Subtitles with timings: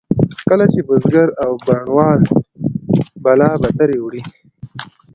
[0.49, 2.39] کله چې بزګر او بڼوال به
[3.23, 4.23] بلابترې وړې.